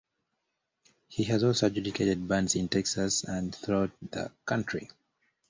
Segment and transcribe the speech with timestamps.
[1.09, 4.89] He has also adjudicated bands in Texas and throughout the country.